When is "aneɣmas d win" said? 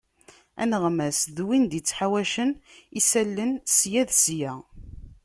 0.61-1.63